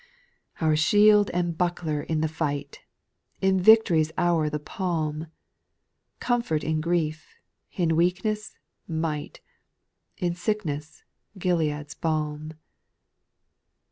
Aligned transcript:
5. 0.55 0.63
Our 0.67 0.75
shield 0.75 1.29
and 1.29 1.55
buckler 1.55 2.01
in 2.01 2.21
the 2.21 2.27
fight 2.27 2.79
1 3.41 3.49
In 3.51 3.59
victory's 3.61 4.11
hour 4.17 4.49
the 4.49 4.57
palm! 4.57 5.27
Comfort 6.19 6.63
in 6.63 6.81
grief! 6.81 7.35
in 7.73 7.95
weakness— 7.95 8.57
might! 8.87 9.41
In 10.17 10.33
sickness— 10.33 11.03
Gilead's 11.37 11.93
balm. 11.93 12.53